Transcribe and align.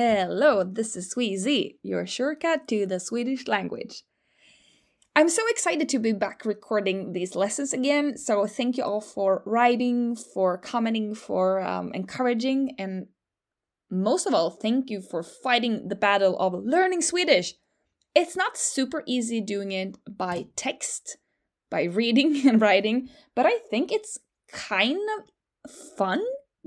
Hello, 0.00 0.62
this 0.62 0.94
is 0.94 1.12
Sweasy, 1.12 1.74
your 1.82 2.06
shortcut 2.06 2.68
to 2.68 2.86
the 2.86 3.00
Swedish 3.00 3.48
language. 3.48 4.04
I'm 5.16 5.28
so 5.28 5.42
excited 5.48 5.88
to 5.88 5.98
be 5.98 6.12
back 6.12 6.44
recording 6.44 7.14
these 7.14 7.34
lessons 7.34 7.72
again. 7.72 8.16
So, 8.16 8.46
thank 8.46 8.76
you 8.76 8.84
all 8.84 9.00
for 9.00 9.42
writing, 9.44 10.14
for 10.14 10.56
commenting, 10.56 11.16
for 11.16 11.60
um, 11.62 11.90
encouraging, 11.94 12.76
and 12.78 13.08
most 13.90 14.24
of 14.28 14.34
all, 14.34 14.50
thank 14.50 14.88
you 14.88 15.00
for 15.00 15.24
fighting 15.24 15.88
the 15.88 15.96
battle 15.96 16.38
of 16.38 16.54
learning 16.54 17.02
Swedish. 17.02 17.54
It's 18.14 18.36
not 18.36 18.56
super 18.56 19.02
easy 19.04 19.40
doing 19.40 19.72
it 19.72 19.96
by 20.08 20.46
text, 20.54 21.16
by 21.70 21.82
reading 21.82 22.40
and 22.48 22.60
writing, 22.60 23.08
but 23.34 23.46
I 23.46 23.58
think 23.68 23.90
it's 23.90 24.16
kind 24.46 25.00
of 25.18 25.72
fun 25.72 26.22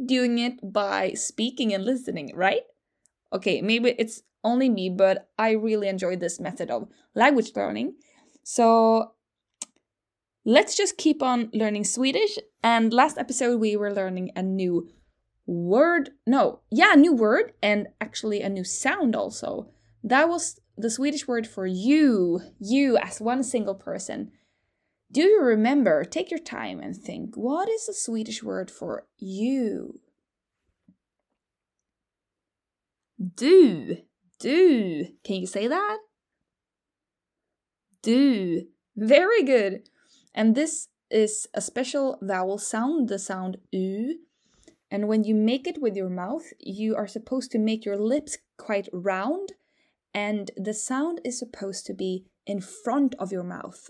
doing 0.05 0.37
it 0.37 0.55
by 0.61 1.13
speaking 1.13 1.73
and 1.73 1.85
listening, 1.85 2.33
right? 2.35 2.63
Okay, 3.33 3.61
maybe 3.61 3.95
it's 3.97 4.23
only 4.43 4.69
me, 4.69 4.89
but 4.89 5.29
I 5.37 5.51
really 5.51 5.87
enjoy 5.87 6.15
this 6.15 6.39
method 6.39 6.69
of 6.71 6.87
language 7.15 7.51
learning. 7.55 7.95
So 8.43 9.13
let's 10.45 10.75
just 10.75 10.97
keep 10.97 11.21
on 11.21 11.49
learning 11.53 11.85
Swedish. 11.85 12.37
And 12.63 12.93
last 12.93 13.17
episode, 13.17 13.59
we 13.59 13.75
were 13.75 13.93
learning 13.93 14.31
a 14.35 14.43
new 14.43 14.89
word. 15.45 16.11
No, 16.25 16.61
yeah, 16.71 16.93
a 16.93 16.97
new 16.97 17.13
word 17.13 17.53
and 17.61 17.87
actually 17.99 18.41
a 18.41 18.49
new 18.49 18.63
sound 18.63 19.15
also. 19.15 19.69
That 20.03 20.29
was 20.29 20.59
the 20.77 20.89
Swedish 20.89 21.27
word 21.27 21.47
for 21.47 21.67
you, 21.67 22.41
you 22.59 22.97
as 22.97 23.21
one 23.21 23.43
single 23.43 23.75
person. 23.75 24.31
Do 25.11 25.21
you 25.21 25.41
remember? 25.41 26.05
Take 26.05 26.31
your 26.31 26.39
time 26.39 26.79
and 26.79 26.95
think 26.95 27.35
what 27.35 27.69
is 27.69 27.85
the 27.85 27.93
Swedish 27.93 28.41
word 28.41 28.71
for 28.71 29.05
you? 29.17 29.99
Du, 33.21 33.97
du. 34.39 35.05
Can 35.23 35.35
you 35.35 35.45
say 35.45 35.67
that? 35.67 35.99
Du. 38.01 38.67
Very 38.95 39.43
good. 39.43 39.89
And 40.33 40.55
this 40.55 40.87
is 41.11 41.47
a 41.53 41.61
special 41.61 42.17
vowel 42.21 42.57
sound, 42.57 43.09
the 43.09 43.19
sound 43.19 43.57
u. 43.71 44.19
And 44.89 45.07
when 45.07 45.23
you 45.23 45.35
make 45.35 45.67
it 45.67 45.81
with 45.81 45.95
your 45.95 46.09
mouth, 46.09 46.45
you 46.59 46.95
are 46.95 47.07
supposed 47.07 47.51
to 47.51 47.59
make 47.59 47.85
your 47.85 47.97
lips 47.97 48.37
quite 48.57 48.89
round, 48.91 49.53
and 50.13 50.51
the 50.57 50.73
sound 50.73 51.21
is 51.23 51.37
supposed 51.39 51.85
to 51.85 51.93
be 51.93 52.25
in 52.45 52.59
front 52.59 53.15
of 53.19 53.31
your 53.31 53.43
mouth. 53.43 53.89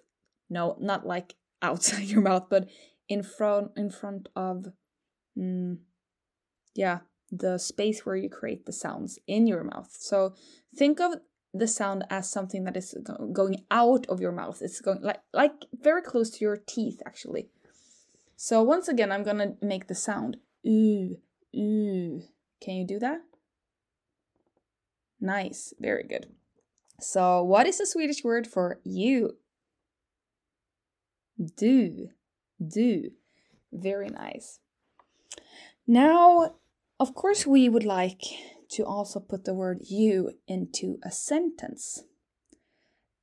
No, 0.50 0.76
not 0.80 1.08
like 1.08 1.36
outside 1.62 2.06
your 2.06 2.22
mouth, 2.22 2.48
but 2.50 2.68
in 3.08 3.24
front 3.24 3.72
in 3.78 3.90
front 3.90 4.28
of 4.36 4.68
mm, 5.38 5.78
yeah, 6.76 7.00
the 7.32 7.58
space 7.58 8.06
where 8.06 8.16
you 8.16 8.30
create 8.30 8.66
the 8.66 8.74
sounds 8.74 9.18
in 9.28 9.48
your 9.48 9.64
mouth. 9.64 9.96
So 9.98 10.36
think 10.76 11.00
of 11.00 11.16
the 11.54 11.68
sound 11.68 12.04
as 12.10 12.30
something 12.30 12.64
that 12.66 12.78
is 12.78 12.96
going 13.34 13.64
out 13.70 14.06
of 14.08 14.22
your 14.22 14.32
mouth. 14.32 14.62
It's 14.62 14.82
going 14.82 15.02
like 15.02 15.22
like 15.34 15.66
very 15.74 16.02
close 16.02 16.30
to 16.32 16.46
your 16.46 16.58
teeth 16.58 17.02
actually. 17.06 17.50
So 18.36 18.64
once 18.64 18.88
again, 18.88 19.12
I'm 19.12 19.24
gonna 19.24 19.56
make 19.62 19.88
the 19.88 19.96
sound 19.96 20.38
ooh 20.68 21.18
ooh. 21.56 22.22
Can 22.62 22.76
you 22.76 22.86
do 22.86 23.00
that? 23.00 23.22
Nice, 25.20 25.74
very 25.80 26.04
good. 26.04 26.28
So 27.00 27.44
what 27.44 27.68
is 27.68 27.78
the 27.78 27.86
Swedish 27.86 28.24
word 28.24 28.48
for 28.48 28.80
you? 28.84 29.38
Do, 31.58 32.10
do. 32.66 33.12
Very 33.72 34.10
nice. 34.10 34.60
Now, 35.88 36.56
of 37.02 37.16
course, 37.16 37.48
we 37.48 37.68
would 37.68 37.84
like 37.84 38.22
to 38.70 38.86
also 38.86 39.20
put 39.20 39.44
the 39.44 39.56
word 39.56 39.80
you 39.90 40.34
into 40.48 41.00
a 41.04 41.10
sentence. 41.10 42.04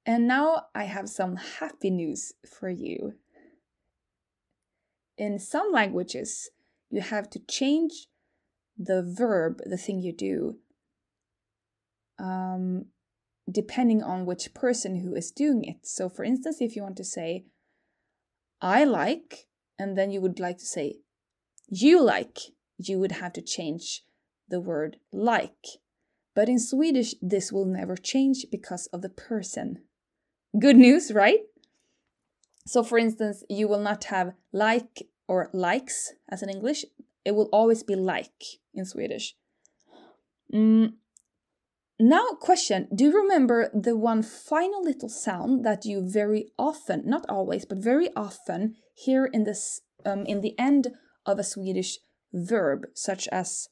And 0.04 0.26
now 0.26 0.64
I 0.74 0.84
have 0.84 1.08
some 1.08 1.36
happy 1.36 1.90
news 1.90 2.32
for 2.44 2.68
you. 2.68 3.14
In 5.16 5.38
some 5.38 5.70
languages, 5.70 6.50
you 6.90 7.02
have 7.02 7.30
to 7.30 7.38
change 7.38 8.08
the 8.76 9.00
verb, 9.00 9.60
the 9.64 9.76
thing 9.76 10.00
you 10.00 10.12
do, 10.12 10.56
um, 12.18 12.86
depending 13.48 14.02
on 14.02 14.26
which 14.26 14.54
person 14.54 15.02
who 15.02 15.14
is 15.14 15.30
doing 15.30 15.62
it. 15.62 15.86
So, 15.86 16.08
for 16.08 16.24
instance, 16.24 16.56
if 16.60 16.74
you 16.74 16.82
want 16.82 16.96
to 16.96 17.04
say, 17.04 17.44
I 18.60 18.82
like, 18.82 19.46
and 19.78 19.96
then 19.96 20.10
you 20.10 20.20
would 20.20 20.40
like 20.40 20.58
to 20.58 20.66
say, 20.66 20.96
you 21.68 22.02
like, 22.02 22.38
you 22.78 22.98
would 22.98 23.12
have 23.12 23.32
to 23.34 23.42
change 23.42 24.02
the 24.48 24.60
word 24.60 24.96
like. 25.12 25.66
But 26.34 26.48
in 26.48 26.58
Swedish, 26.58 27.14
this 27.20 27.52
will 27.52 27.66
never 27.66 27.96
change 27.96 28.46
because 28.50 28.86
of 28.92 29.02
the 29.02 29.08
person. 29.08 29.82
Good 30.58 30.76
news, 30.76 31.12
right? 31.12 31.40
So, 32.66 32.82
for 32.82 32.98
instance, 32.98 33.44
you 33.48 33.66
will 33.66 33.80
not 33.80 34.04
have 34.04 34.34
like 34.52 35.08
or 35.26 35.50
likes 35.52 36.12
as 36.28 36.42
in 36.42 36.48
English, 36.48 36.84
it 37.24 37.34
will 37.34 37.48
always 37.52 37.82
be 37.82 37.94
like 37.94 38.42
in 38.74 38.84
Swedish. 38.84 39.36
Mm. 40.52 40.94
Now, 42.00 42.26
question 42.40 42.88
Do 42.94 43.04
you 43.04 43.16
remember 43.22 43.70
the 43.74 43.96
one 43.96 44.22
final 44.22 44.82
little 44.82 45.08
sound 45.08 45.64
that 45.64 45.84
you 45.84 46.08
very 46.08 46.52
often, 46.58 47.02
not 47.04 47.26
always, 47.28 47.64
but 47.64 47.78
very 47.78 48.08
often 48.14 48.76
hear 48.94 49.26
in 49.26 49.44
this 49.44 49.80
um, 50.06 50.24
in 50.26 50.40
the 50.40 50.58
end 50.58 50.88
of 51.26 51.38
a 51.38 51.44
Swedish 51.44 51.98
verb, 52.32 52.86
such 52.94 53.28
as 53.28 53.68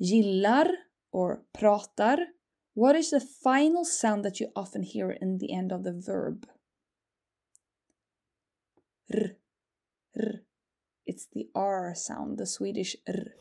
gillar 0.00 0.66
or 1.12 1.42
pratar. 1.56 2.18
What 2.74 2.96
is 2.96 3.10
the 3.10 3.20
final 3.20 3.84
sound 3.84 4.24
that 4.24 4.40
you 4.40 4.48
often 4.54 4.82
hear 4.82 5.10
in 5.10 5.38
the 5.38 5.52
end 5.52 5.72
of 5.72 5.84
the 5.84 5.92
verb? 5.92 6.46
R, 9.12 9.36
r. 10.18 10.32
It's 11.06 11.26
the 11.32 11.48
R 11.54 11.94
sound, 11.94 12.38
the 12.38 12.46
Swedish 12.46 12.96
R. 13.08 13.34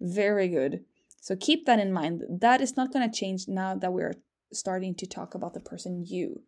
Very 0.00 0.48
good. 0.48 0.84
So 1.20 1.36
keep 1.36 1.66
that 1.66 1.80
in 1.80 1.92
mind. 1.92 2.22
That 2.30 2.60
is 2.60 2.76
not 2.76 2.92
going 2.92 3.10
to 3.10 3.14
change 3.14 3.48
now 3.48 3.74
that 3.74 3.92
we're 3.92 4.14
starting 4.52 4.94
to 4.94 5.06
talk 5.06 5.34
about 5.34 5.54
the 5.54 5.60
person 5.60 6.04
you. 6.06 6.42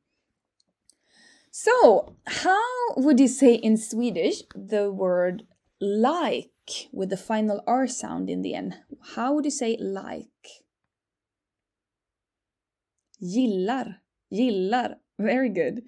So, 1.51 2.15
how 2.27 2.63
would 2.97 3.19
you 3.19 3.27
say 3.27 3.55
in 3.55 3.77
Swedish 3.77 4.43
the 4.55 4.93
word 4.93 5.43
like 5.81 6.51
with 6.93 7.11
the 7.11 7.17
final 7.17 7.63
R 7.67 7.87
sound 7.87 8.29
in 8.31 8.43
the 8.43 8.55
end? 8.55 8.75
How 9.15 9.35
would 9.35 9.45
you 9.45 9.51
say 9.51 9.77
like? 9.81 10.65
Gillar. 13.21 13.97
Gillar. 14.33 14.97
Very 15.19 15.51
good. 15.51 15.83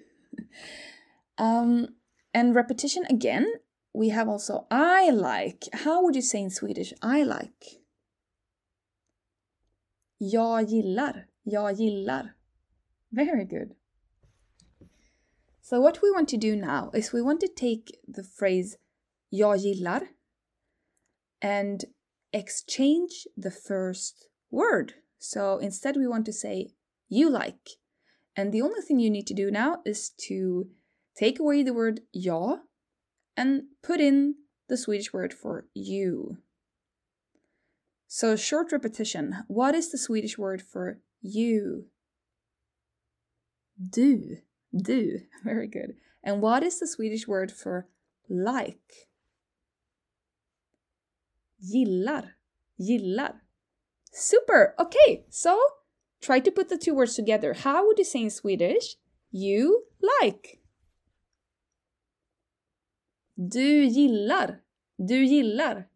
um, 1.37 1.95
and 2.33 2.55
repetition 2.55 3.05
again. 3.09 3.47
We 3.93 4.09
have 4.09 4.27
also 4.27 4.65
I 4.71 5.11
like. 5.11 5.65
How 5.73 6.03
would 6.03 6.15
you 6.15 6.21
say 6.21 6.41
in 6.41 6.49
Swedish 6.49 6.93
I 7.01 7.23
like? 7.23 7.81
Jag 10.19 10.67
gillar. 10.69 11.27
Jag 11.45 11.75
gillar. 11.75 12.35
Very 13.11 13.45
good. 13.45 13.75
So 15.61 15.79
what 15.79 16.01
we 16.01 16.11
want 16.11 16.27
to 16.29 16.37
do 16.37 16.55
now 16.55 16.91
is 16.93 17.13
we 17.13 17.21
want 17.21 17.39
to 17.41 17.47
take 17.47 17.99
the 18.07 18.23
phrase 18.23 18.77
jag 19.29 19.57
gillar 19.57 20.09
and 21.43 21.83
exchange 22.31 23.27
the 23.37 23.51
first 23.51 24.29
word. 24.49 24.93
So 25.19 25.57
instead, 25.57 25.97
we 25.97 26.07
want 26.07 26.25
to 26.25 26.33
say 26.33 26.71
you 27.09 27.29
like. 27.29 27.69
And 28.35 28.51
the 28.51 28.61
only 28.61 28.81
thing 28.81 28.99
you 28.99 29.11
need 29.11 29.27
to 29.27 29.35
do 29.35 29.51
now 29.51 29.81
is 29.85 30.09
to 30.27 30.67
take 31.15 31.39
away 31.39 31.61
the 31.61 31.73
word 31.73 32.01
ja 32.11 32.57
and 33.37 33.63
put 33.83 33.99
in 33.99 34.35
the 34.69 34.77
Swedish 34.77 35.13
word 35.13 35.33
for 35.33 35.67
you. 35.75 36.37
So, 38.07 38.35
short 38.35 38.71
repetition. 38.71 39.43
What 39.47 39.75
is 39.75 39.91
the 39.91 39.97
Swedish 39.97 40.37
word 40.37 40.61
for 40.61 40.99
you? 41.21 41.85
Du. 43.89 44.37
Du. 44.75 45.19
Very 45.43 45.67
good. 45.67 45.95
And 46.23 46.41
what 46.41 46.63
is 46.63 46.79
the 46.79 46.87
Swedish 46.87 47.27
word 47.27 47.51
for 47.51 47.87
like? 48.29 49.09
Gillar. 51.71 52.35
Gillar. 52.79 53.41
Super! 54.11 54.75
Okay, 54.79 55.25
so 55.29 55.59
try 56.21 56.39
to 56.39 56.51
put 56.51 56.69
the 56.69 56.77
two 56.77 56.93
words 56.93 57.15
together. 57.15 57.53
How 57.53 57.85
would 57.85 57.97
you 57.97 58.03
say 58.05 58.21
in 58.21 58.29
Swedish? 58.29 58.95
You 59.31 59.85
like. 60.01 60.59
Du 63.35 63.89
gillar. 63.89 64.63
Du 65.03 65.27
gillar. 65.27 65.89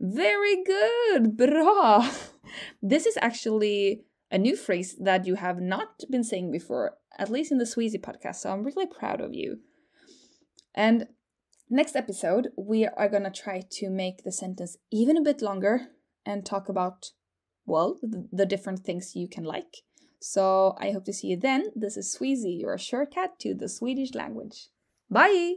Very 0.00 0.62
good! 0.64 1.36
Bra! 1.36 2.10
This 2.82 3.04
is 3.04 3.18
actually 3.20 4.04
a 4.30 4.38
new 4.38 4.56
phrase 4.56 4.96
that 5.00 5.26
you 5.26 5.34
have 5.34 5.60
not 5.60 6.02
been 6.10 6.24
saying 6.24 6.50
before, 6.50 6.96
at 7.18 7.30
least 7.30 7.52
in 7.52 7.58
the 7.58 7.66
Sweasy 7.66 7.98
podcast, 7.98 8.36
so 8.36 8.50
I'm 8.50 8.64
really 8.64 8.86
proud 8.86 9.20
of 9.20 9.34
you. 9.34 9.60
And 10.74 11.08
Next 11.70 11.96
episode, 11.96 12.48
we 12.56 12.86
are 12.86 13.08
going 13.08 13.24
to 13.24 13.30
try 13.30 13.62
to 13.72 13.90
make 13.90 14.24
the 14.24 14.32
sentence 14.32 14.78
even 14.90 15.18
a 15.18 15.22
bit 15.22 15.42
longer 15.42 15.88
and 16.24 16.44
talk 16.44 16.68
about 16.68 17.10
well, 17.66 17.98
the, 18.02 18.46
different 18.46 18.80
things 18.80 19.14
you 19.14 19.28
can 19.28 19.44
like. 19.44 19.82
So 20.20 20.74
I 20.80 20.90
hope 20.92 21.04
to 21.04 21.12
see 21.12 21.28
you 21.28 21.36
then. 21.36 21.70
This 21.76 21.98
is 21.98 22.10
Sweasy, 22.10 22.58
your 22.58 22.78
shortcut 22.78 23.38
to 23.40 23.54
the 23.54 23.68
Swedish 23.68 24.14
language. 24.14 24.68
Bye! 25.10 25.56